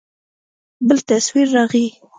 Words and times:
بل 0.87 0.97
تصوير 1.07 1.47
راغى. 1.53 1.87